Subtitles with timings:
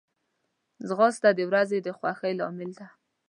[0.87, 2.87] ځغاسته د ورځې د خوښۍ لامل ده